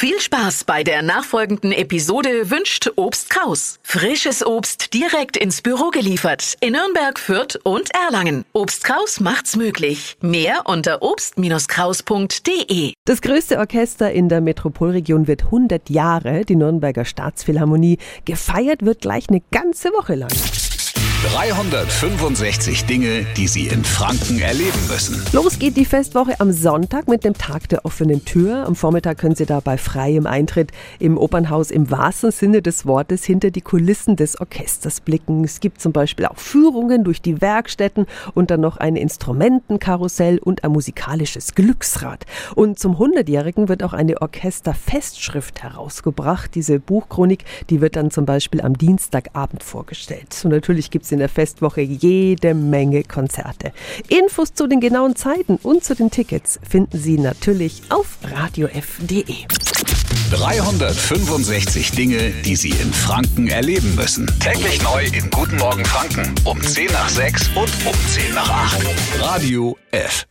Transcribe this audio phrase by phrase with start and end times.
[0.00, 3.80] Viel Spaß bei der nachfolgenden Episode wünscht Obst Kraus.
[3.82, 8.44] Frisches Obst direkt ins Büro geliefert in Nürnberg, Fürth und Erlangen.
[8.52, 10.16] Obst Kraus macht's möglich.
[10.20, 12.92] Mehr unter obst-kraus.de.
[13.06, 17.98] Das größte Orchester in der Metropolregion wird 100 Jahre, die Nürnberger Staatsphilharmonie.
[18.24, 20.30] Gefeiert wird gleich eine ganze Woche lang.
[21.24, 25.20] 365 Dinge, die Sie in Franken erleben müssen.
[25.32, 28.64] Los geht die Festwoche am Sonntag mit dem Tag der offenen Tür.
[28.64, 30.70] Am Vormittag können Sie da bei freiem Eintritt
[31.00, 35.42] im Opernhaus im wahrsten Sinne des Wortes hinter die Kulissen des Orchesters blicken.
[35.42, 40.62] Es gibt zum Beispiel auch Führungen durch die Werkstätten und dann noch ein Instrumentenkarussell und
[40.62, 42.26] ein musikalisches Glücksrad.
[42.54, 46.54] Und zum 100-Jährigen wird auch eine Orchesterfestschrift herausgebracht.
[46.54, 50.40] Diese Buchchronik, die wird dann zum Beispiel am Dienstagabend vorgestellt.
[50.44, 53.72] Und natürlich gibt es in der Festwoche jede Menge Konzerte.
[54.08, 59.24] Infos zu den genauen Zeiten und zu den Tickets finden Sie natürlich auf radiof.de.
[60.30, 64.26] 365 Dinge, die Sie in Franken erleben müssen.
[64.40, 68.86] Täglich neu in Guten Morgen Franken um 10 nach 6 und um 10 nach 8.
[69.20, 70.26] Radio F.